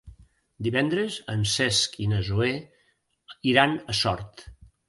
[0.67, 2.49] Divendres en Cesc i na Zoè
[3.55, 4.47] iran a Sort.